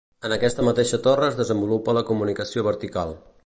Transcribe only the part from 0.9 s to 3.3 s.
torre es desenvolupa la comunicació vertical.